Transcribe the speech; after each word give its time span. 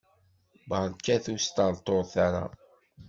Berkat 0.69 1.25
ur 1.33 1.39
sṭerṭuret 1.47 2.13
ara! 2.25 2.43